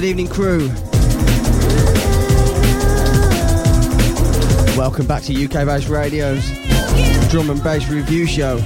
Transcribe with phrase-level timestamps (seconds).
[0.00, 0.68] good evening, crew.
[4.74, 6.42] Welcome back to UK Bass Radio's
[7.28, 8.56] Drum and Bass Review Show.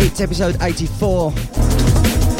[0.00, 1.30] It's episode 84,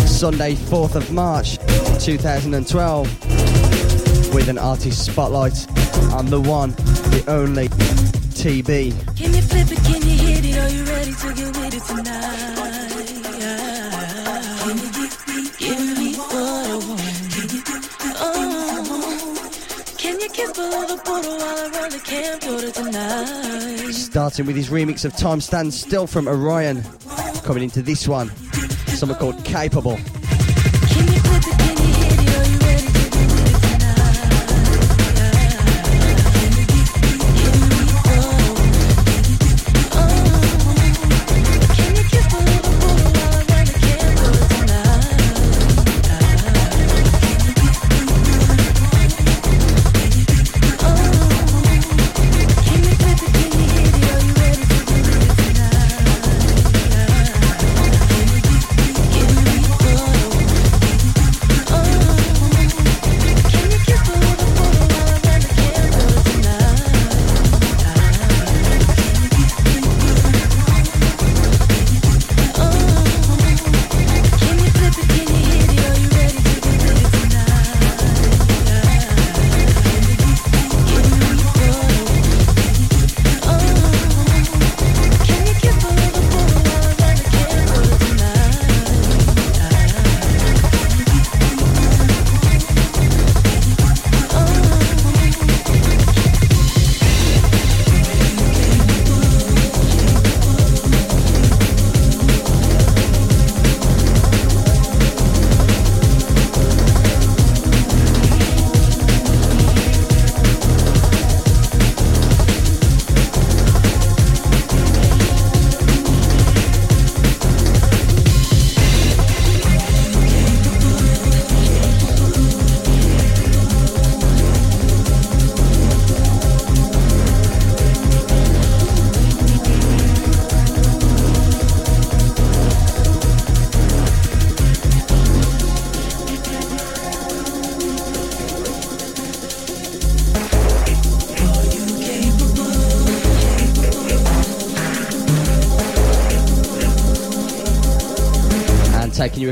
[0.09, 1.59] Sunday, 4th of March
[2.05, 5.69] 2012, with an artist spotlight
[6.13, 6.75] on the one,
[7.11, 8.93] the only TeeBee.
[9.17, 9.79] Can you flip it?
[9.85, 10.57] Can you hit it?
[10.59, 12.57] Are you ready to get with it tonight?
[14.61, 17.01] Can you give me, give me what I want?
[18.23, 19.37] Oh,
[19.99, 23.93] can you kiss below the border while I run the camcorder tonight?
[23.93, 26.83] Starting with his remix of Time Stands Still from Orion,
[27.43, 28.31] coming into this one,
[28.87, 29.99] something called Capable.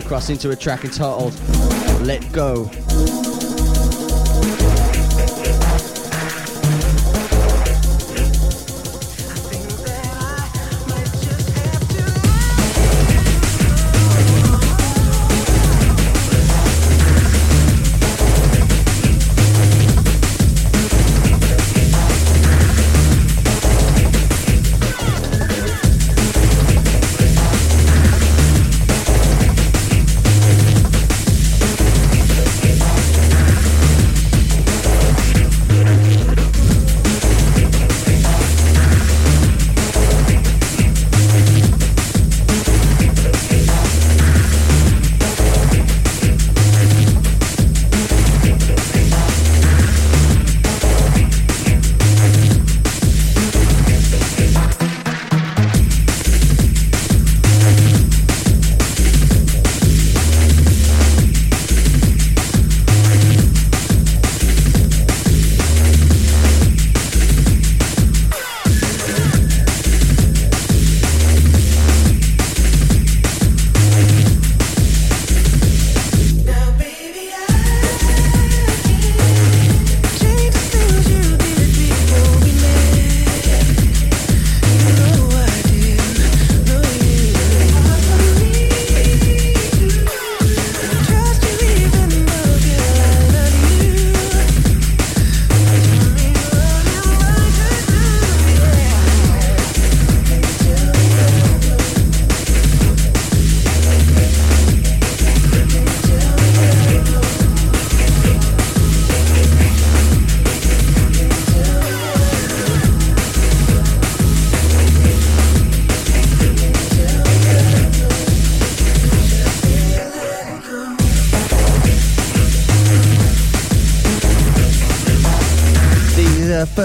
[0.09, 1.35] Taking into a track entitled
[2.01, 2.71] Let Go.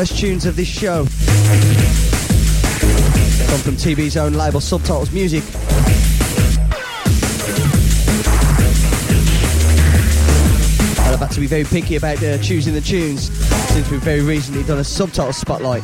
[0.03, 1.05] First tunes of this show
[3.47, 5.41] come from TeeBee's own label, Subtitles Music.
[10.99, 13.31] I'm about to be very picky about uh, choosing the tunes
[13.71, 15.83] since we've very recently done a subtitle spotlight.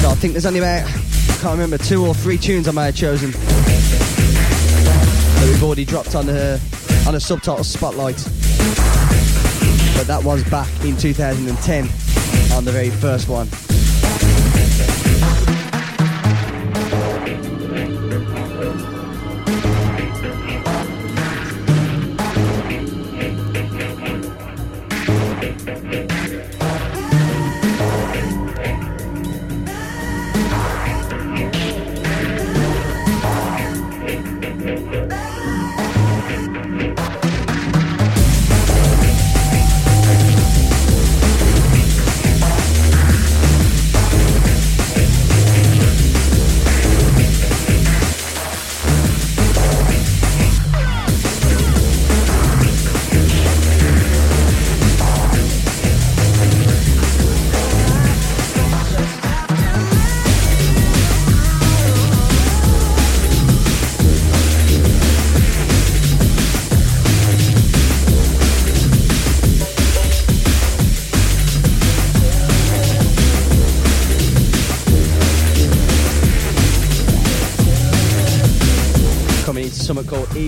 [0.00, 2.86] So I think there's only about, I can't remember, two or three tunes I may
[2.86, 6.58] have chosen that we've already dropped on a,
[7.06, 8.26] on a subtitle spotlight.
[9.96, 11.84] But that was back in 2010
[12.52, 13.48] on the very first one.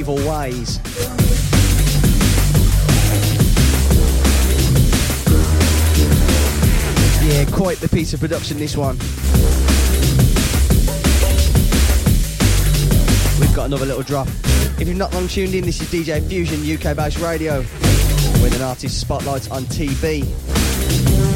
[0.02, 0.80] Evil Ways.
[7.22, 8.98] Yeah, quite the piece of production this one.
[13.38, 14.26] We've got another little drop.
[14.80, 17.58] If you've not long tuned in, this is DJ Fuzion UK Bass Radio
[18.42, 21.31] with an artist spotlight on TeeBee.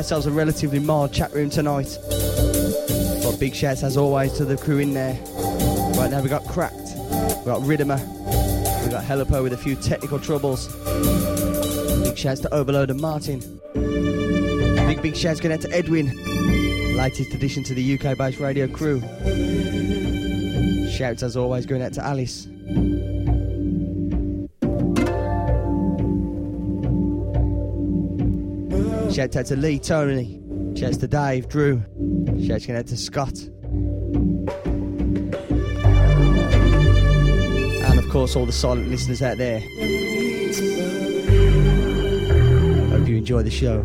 [0.00, 1.98] Ourselves a relatively mild chat room tonight.
[3.22, 5.12] But big shouts as always to the crew in there.
[5.94, 8.00] Right now we got Cracked, we got Riddimer,
[8.82, 10.68] we got Helipo with a few technical troubles.
[12.02, 13.40] Big shouts to Overload and Martin.
[13.74, 16.16] Big big shouts going out to Edwin,
[16.96, 19.02] latest addition to the UK Bass Radio crew.
[20.88, 22.46] Shouts as always going out to Alice.
[29.12, 30.40] Shout out to Lee, Tony.
[30.76, 31.82] Shouts to Dave, Drew.
[32.46, 33.36] Shouts out to Scott.
[37.82, 39.58] And of course, all the silent listeners out there.
[42.90, 43.84] Hope you enjoy the show.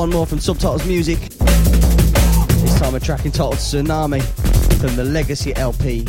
[0.00, 1.18] One more from Subtitles Music.
[1.18, 4.22] This time a track entitled Tsunami
[4.80, 6.06] from the Legacy LP.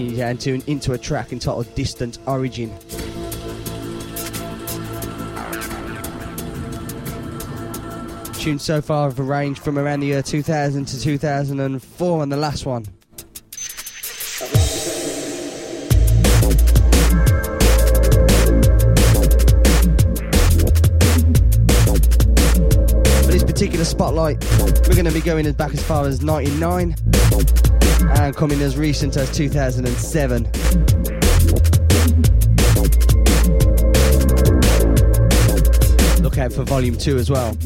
[0.00, 2.70] Taking you down to, into a track entitled Distant Origin.
[8.34, 12.64] Tunes so far have ranged from around the year 2000 to 2004 and the last
[12.64, 12.84] one.
[23.24, 24.42] For this particular spotlight,
[24.88, 26.96] we're going to be going as back as far as 99
[28.02, 30.44] and coming as recent as 2007.
[36.22, 37.56] Look out for volume 2 as well.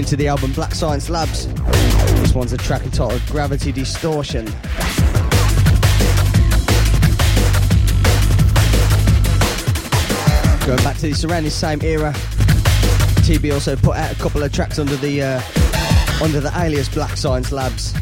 [0.00, 1.46] Across into the album Black Science Labs.
[2.20, 4.44] This one's a track entitled Gravity Distortion.
[10.66, 12.12] Going back to the same era,
[13.26, 15.40] TB also put out a couple of tracks under the uh,
[16.22, 17.99] under the alias Black Science Labs.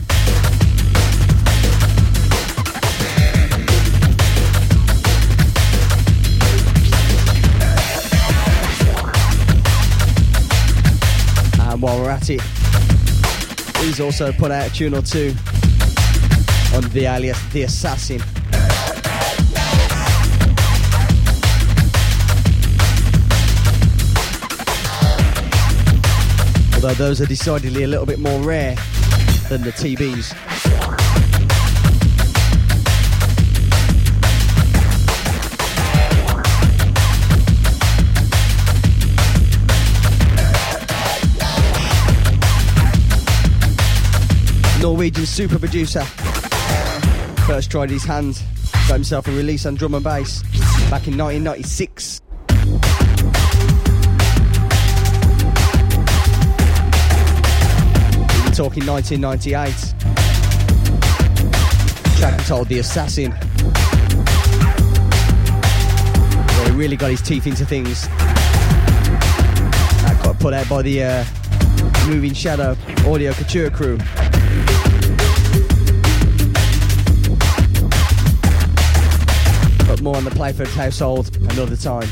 [12.31, 12.43] It,
[13.79, 15.35] he's also put out a tune or two
[16.75, 18.21] on the alias The Assassin.
[26.75, 28.75] Although those are decidedly a little bit more rare
[29.49, 30.58] than the TeeBees.
[44.89, 46.01] Norwegian super producer.
[47.47, 48.43] First tried his hands,
[48.89, 50.41] got himself a release on drum and bass
[50.89, 52.23] back in 1996.
[58.47, 59.75] We're talking 1998.
[62.17, 63.33] Track entitled The Assassin.
[66.53, 68.09] Where he really got his teeth into things.
[69.99, 71.25] That got put out by the uh,
[72.07, 72.75] Moving Shadow
[73.07, 73.99] Audio Couture crew.
[80.01, 82.09] More on the Playford household another time.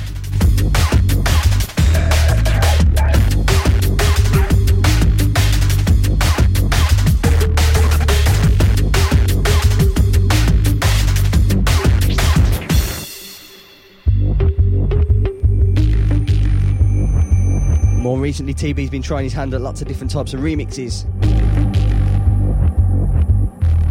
[18.03, 21.07] More recently, TeeBee's been trying his hand at lots of different types of remixes.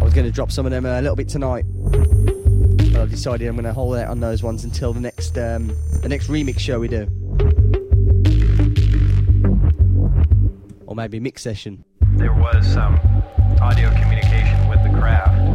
[0.00, 1.64] I was going to drop some of them a little bit tonight,
[3.06, 5.68] I've decided I'm going to hold out on those ones until the next um,
[6.02, 7.06] the next remix show we do,
[10.86, 11.84] or maybe mix session.
[12.16, 12.98] There was some
[13.62, 15.45] audio communication with the craft.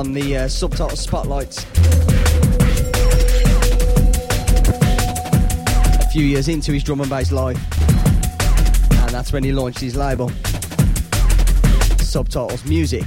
[0.00, 1.62] On the uh, subtitle spotlights.
[6.00, 7.58] A few years into his drum and bass life,
[8.92, 10.30] and that's when he launched his label,
[11.98, 13.04] Subtitles Music.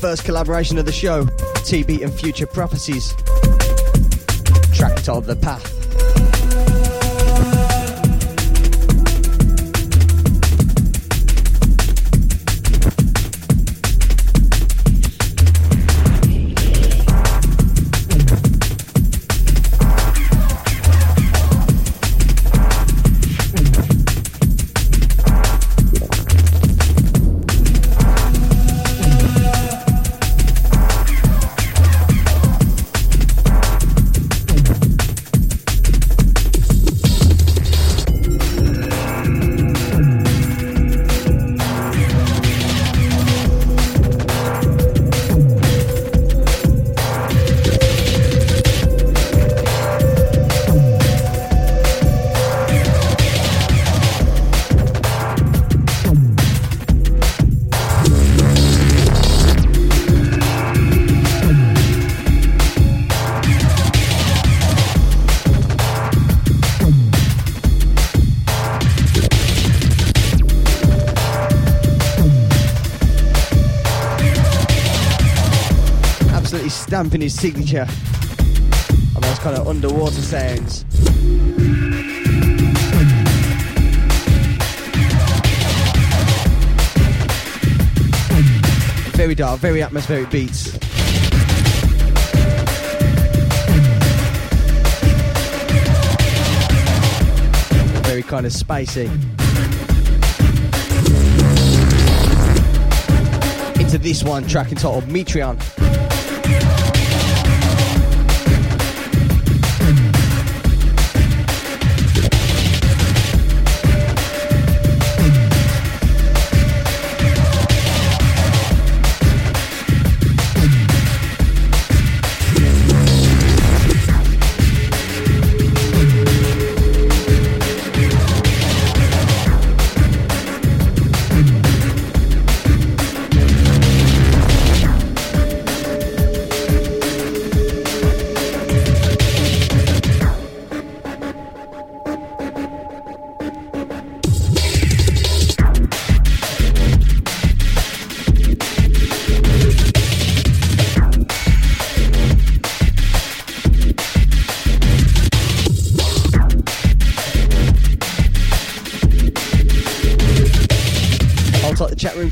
[0.00, 3.14] First collaboration of the show, TeeBee and Future Prophecies.
[4.72, 5.79] Track titled The Path.
[77.40, 80.82] Signature oh, on those kind of underwater sounds.
[89.16, 90.66] Very dark, very atmospheric beats.
[98.06, 99.06] Very kind of spicy.
[103.80, 105.89] Into this one track entitled Metreon.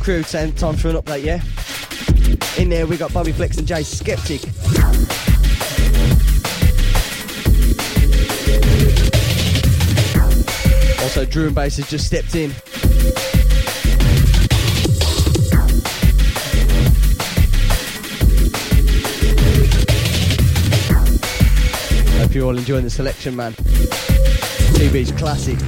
[0.08, 1.42] Crew time for an update, yeah?
[2.56, 4.42] In there we got Bobby Flex and Jay Skeptic.
[11.02, 12.52] Also Drew and Bass has just stepped in.
[22.18, 23.52] Hope you're all enjoying the selection, man.
[24.72, 25.58] TeeBee's classic.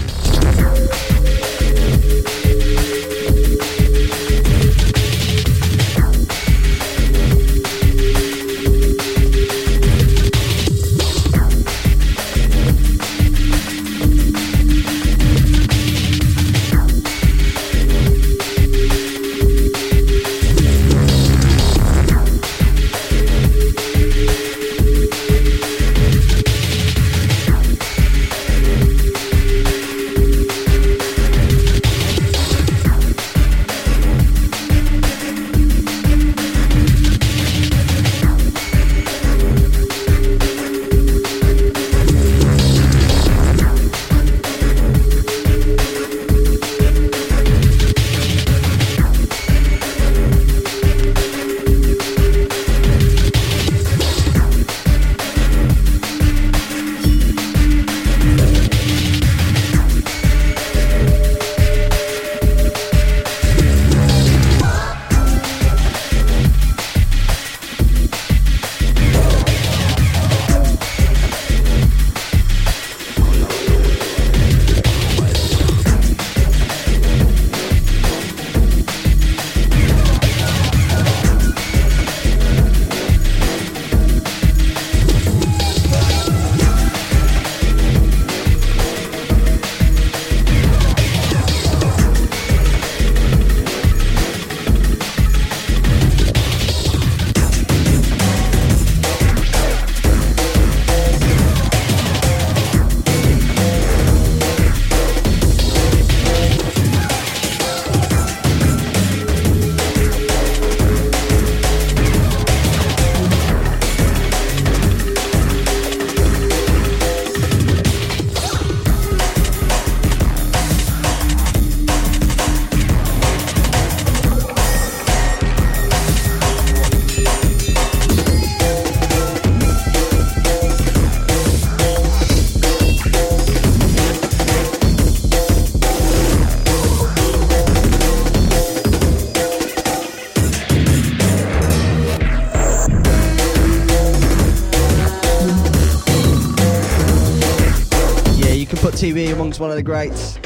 [149.60, 150.36] One of the greats.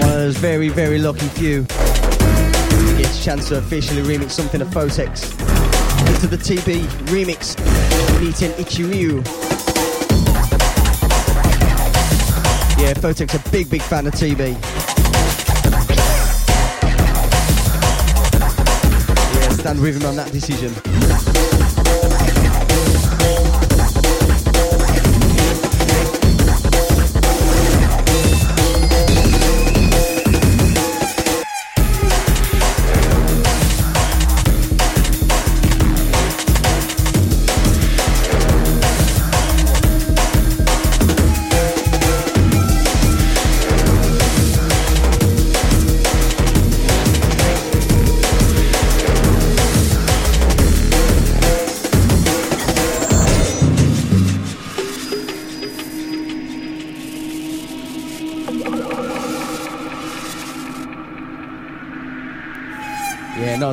[0.00, 4.62] One of those very, very lucky few who gets a chance to officially remix something
[4.62, 5.30] of Photek's
[6.08, 7.58] into the TeeBee remix,
[8.22, 9.16] Ni-Ten-Ichi-Ryu.
[12.82, 14.54] Yeah, Photek's a big, big fan of TeeBee.
[19.34, 20.72] Yeah, stand with him on that decision.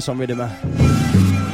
[0.08, 1.47] Yeah, nice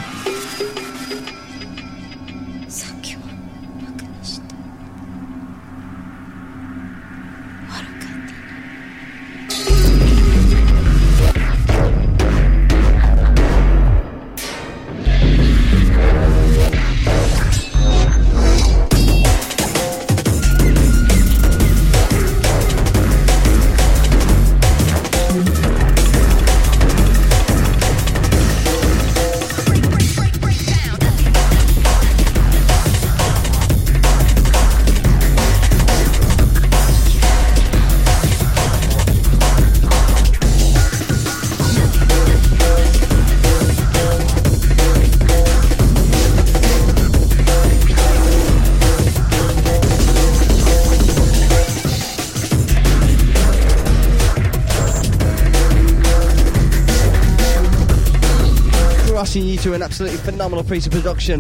[59.64, 61.40] to an absolutely phenomenal piece of production.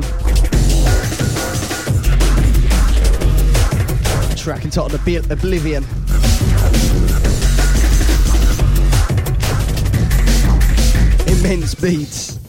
[4.38, 5.84] Track entitled Obli- Oblivion.
[11.28, 12.43] Immense beats.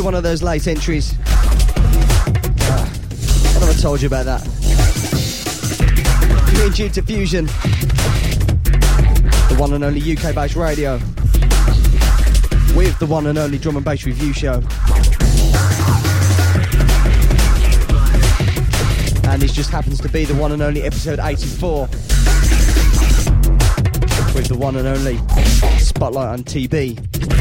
[0.00, 2.90] You're one of those late entries, ah,
[3.54, 4.42] I never told you about that.
[6.54, 7.46] You're in tune to Fuzion,
[9.50, 10.94] the one and only UK Bass Radio,
[12.74, 14.62] with the one and only drum and bass review show.
[19.28, 21.88] And this just happens to be the one and only episode 84,
[24.34, 25.18] with the one and only
[25.78, 27.39] Spotlight on TeeBee.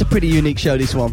[0.00, 1.12] It's a pretty unique show, this one.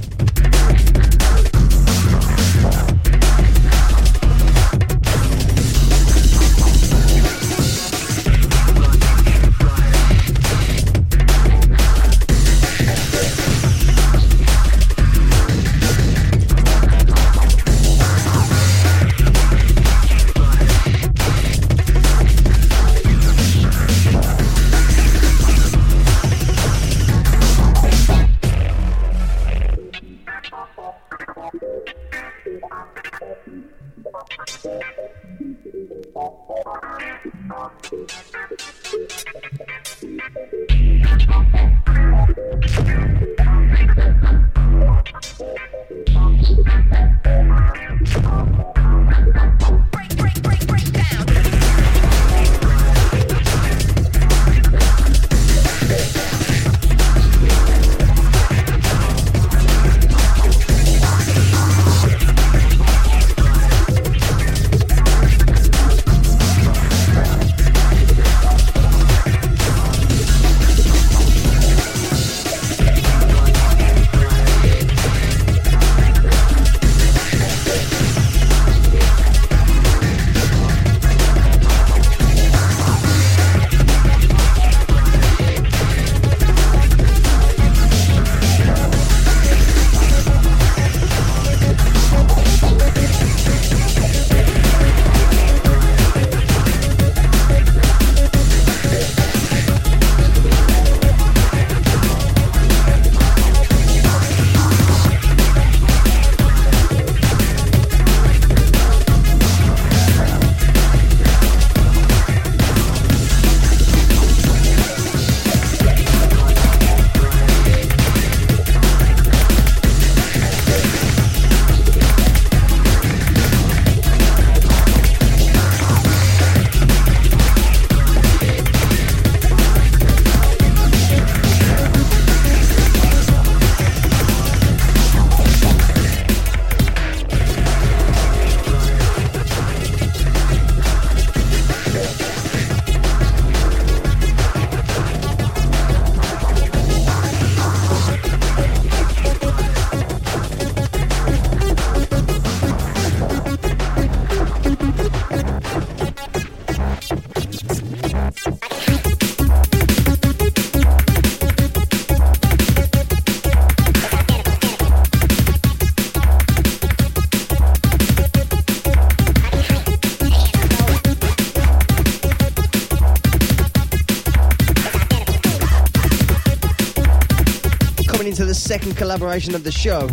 [178.37, 180.07] The second collaboration of the show.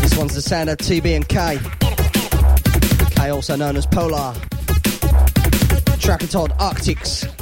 [0.00, 1.58] This one's the sound of TeeBee and K.
[3.14, 4.34] K also known as Polar.
[6.00, 6.20] Track
[6.58, 7.33] Arctix.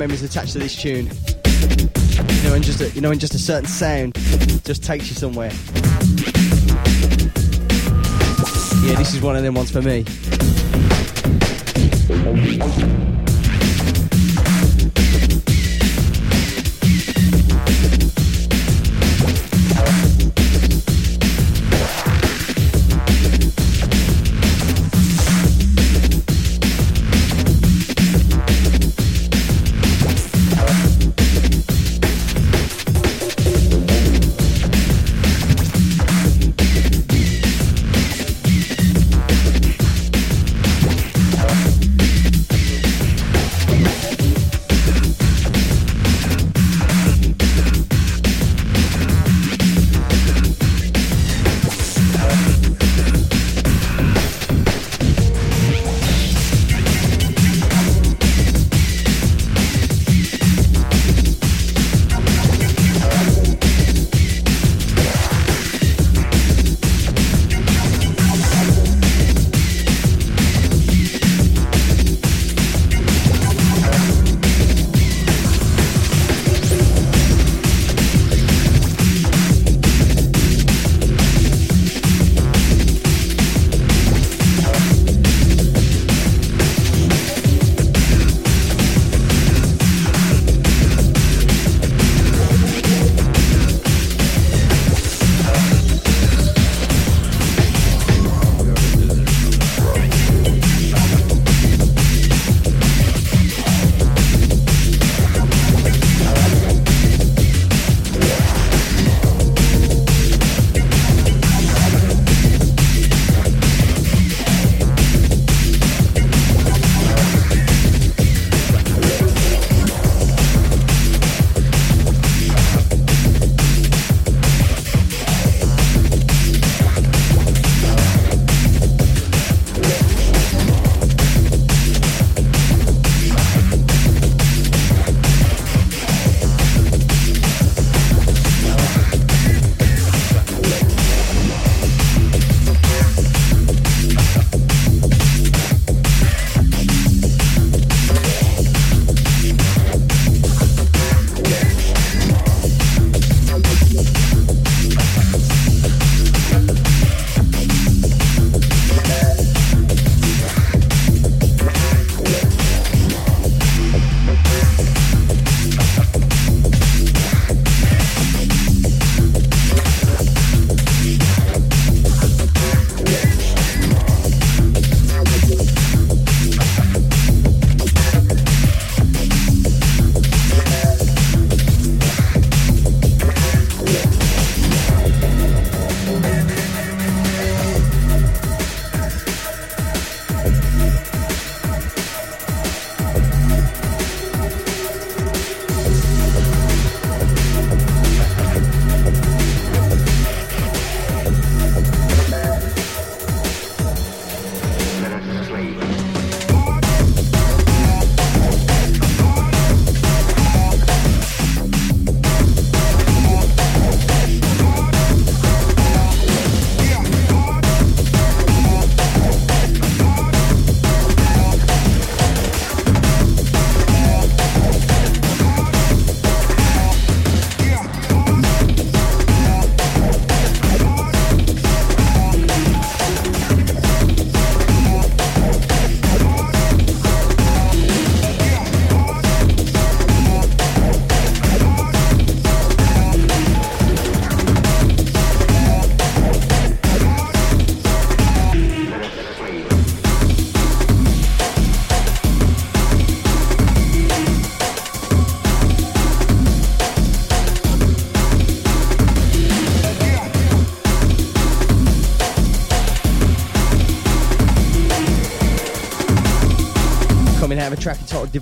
[0.00, 1.10] Memories attached to this tune.
[2.42, 4.14] You know, in just a, you know, in just a certain sound,
[4.64, 5.50] just takes you somewhere.
[8.82, 10.06] Yeah, this is one of them ones for me.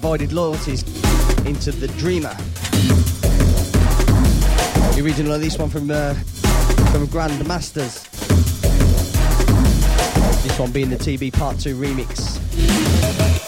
[0.08, 0.82] Divided loyalties
[1.44, 2.34] into the Dreamer.
[4.94, 8.08] The original of this one from uh, from Grand Masterz.
[10.42, 13.47] This one being the TeeBee Part 2 remix.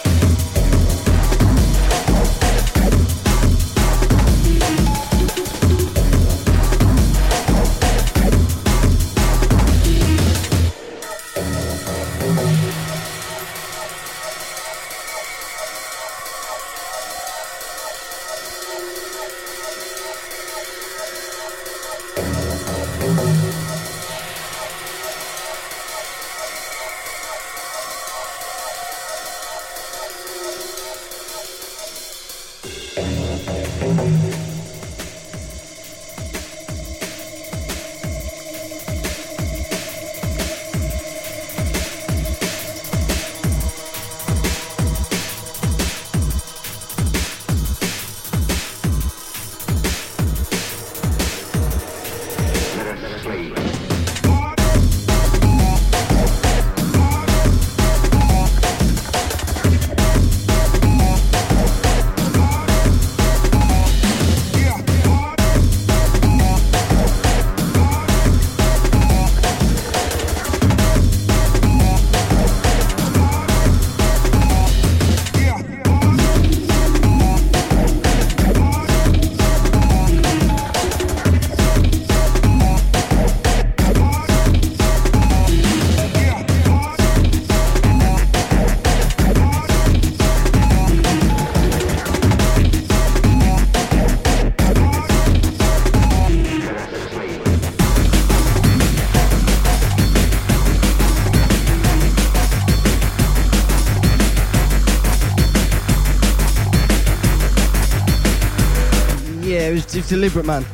[110.01, 110.64] It's deliberate, man.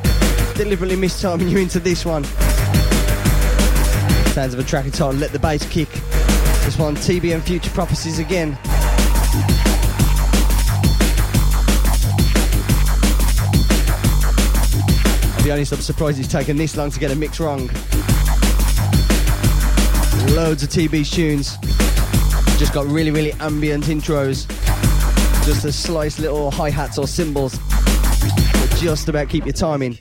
[0.55, 2.23] Deliberately mistiming you into this one.
[4.33, 5.89] Sounds of a track entitled Let the Bass Kick.
[6.63, 8.57] This one, TBM Future Prophecies again.
[15.35, 17.67] I'll be honest, I'm surprised it's taken this long to get a mix wrong.
[20.37, 21.57] Loads of TeeBee tunes.
[22.57, 24.47] Just got really, really ambient intros.
[25.45, 27.59] Just a slice little hi-hats or cymbals
[28.79, 29.97] just about keep your timing.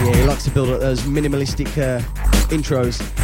[0.00, 2.00] Yeah, he likes to build up those minimalistic uh,
[2.48, 3.23] intros.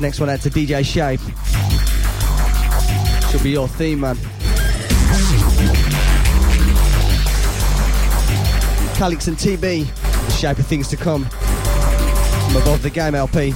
[0.00, 1.20] Next one out to DJ Shape.
[3.30, 4.16] Should be your theme, man.
[8.96, 9.86] Calyx and TeeBee,
[10.26, 11.26] the shape of things to come.
[11.26, 13.52] From above the game LP.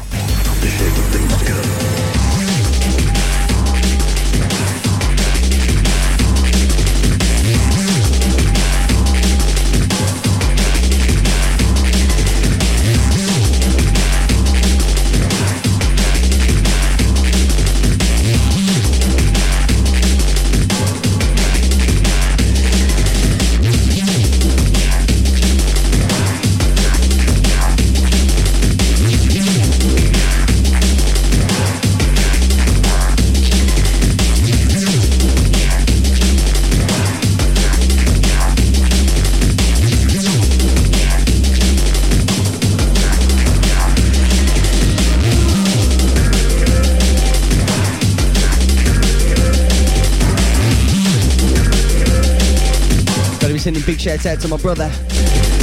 [53.87, 55.54] Big shout out to my brother.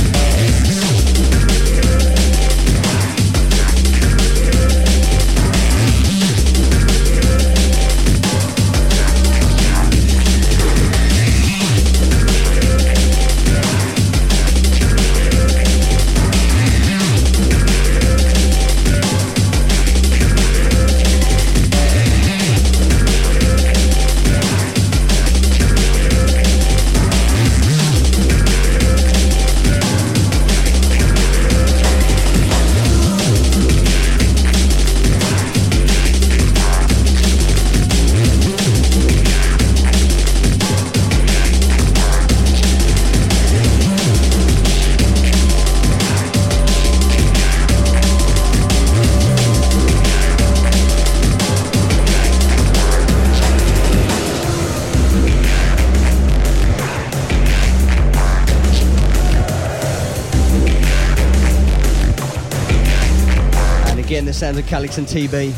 [64.72, 65.51] Calyx and TeeBee.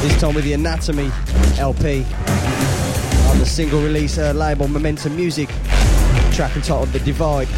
[0.00, 1.12] This time with the Anatomy
[1.58, 2.02] LP
[3.28, 5.50] on the single release uh, label Momentum Music,
[6.32, 7.48] track entitled The Divide.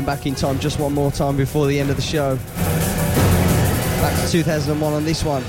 [0.00, 2.36] Going back in time just one more time before the end of the show.
[4.00, 5.42] Back to 2001 on this one.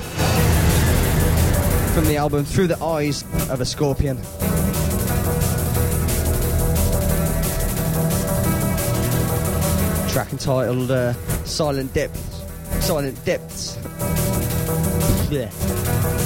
[1.94, 4.16] From the album Through the Eyes of a Scorpion.
[10.12, 12.42] Track entitled uh, Silent Depths.
[12.84, 13.78] Silent Depths.
[15.30, 16.21] yeah.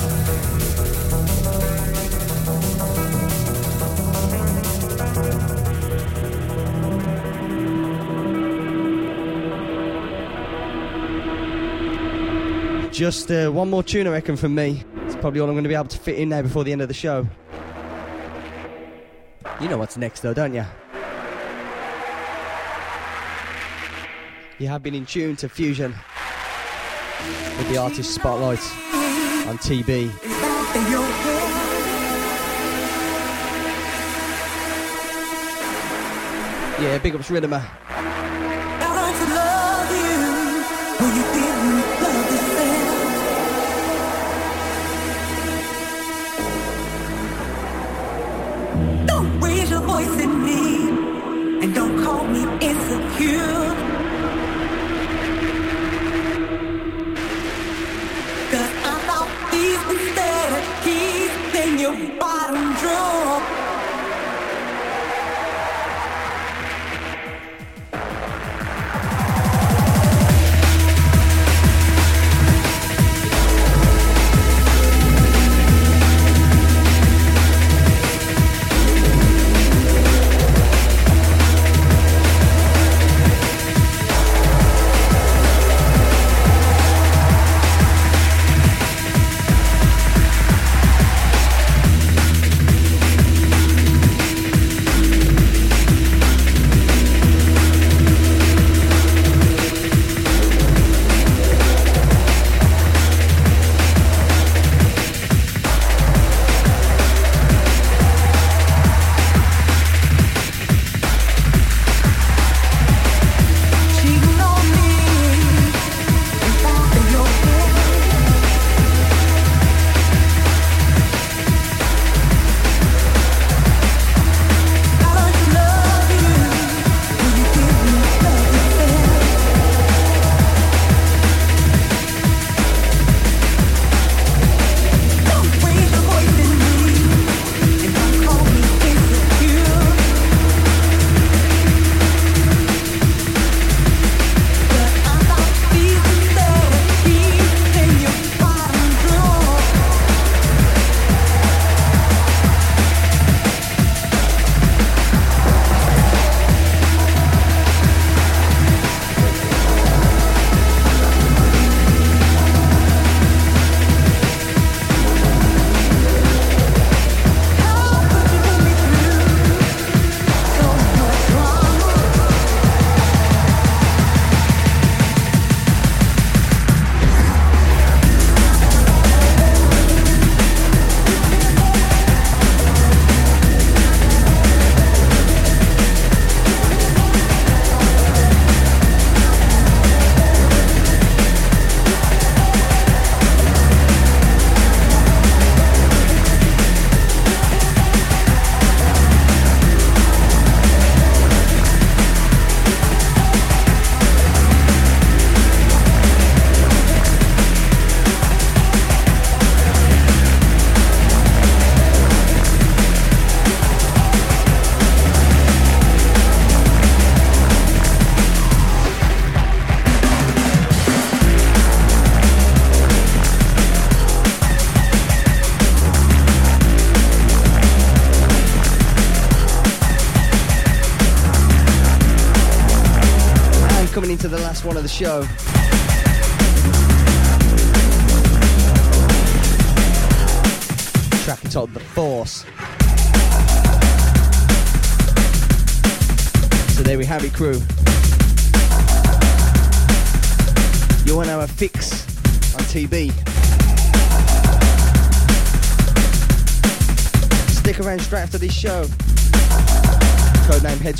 [12.96, 14.82] Just uh, one more tune, I reckon, from me.
[15.02, 16.80] It's probably all I'm going to be able to fit in there before the end
[16.80, 17.28] of the show.
[19.60, 20.64] You know what's next, though, don't you?
[24.58, 25.92] You have been in tune to Fuzion
[27.58, 28.62] with the artist spotlight
[29.46, 30.10] on TeeBee.
[36.80, 37.62] Yeah, big ups Riddimer.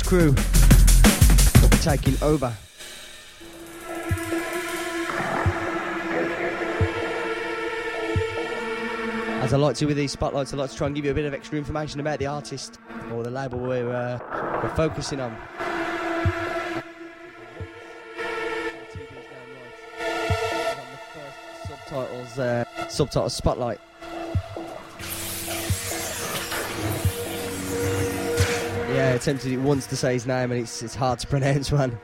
[0.07, 0.33] Crew
[1.81, 2.55] taking over.
[9.41, 11.13] As I like to with these spotlights, I like to try and give you a
[11.13, 12.79] bit of extra information about the artist
[13.11, 15.35] or the label we're, uh, we're focusing on.
[21.67, 23.81] Subtitles, uh, subtitles spotlight.
[28.97, 31.71] Yeah, I attempted it once to say his name and it's, it's hard to pronounce
[31.83, 31.99] one.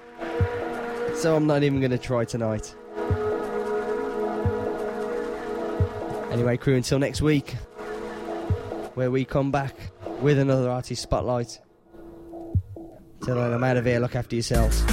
[1.15, 2.75] So I'm not even going to try tonight.
[6.31, 7.53] Anyway, crew, until next week,
[8.93, 9.75] where we come back
[10.21, 11.59] with another artist spotlight.
[13.25, 13.99] Till then, I'm out of here.
[13.99, 14.83] Look after yourselves.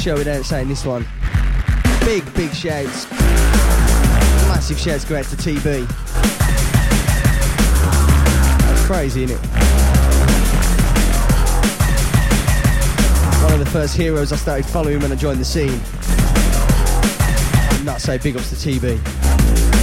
[0.00, 1.06] Show without saying this one?
[2.06, 3.10] Big, big shouts.
[4.48, 5.86] Massive shouts go out to TeeBee.
[8.62, 9.46] That's crazy, isn't it?
[13.42, 15.78] One of the first heroes I started following when I joined the scene.
[17.84, 19.79] Not say big ups to TeeBee.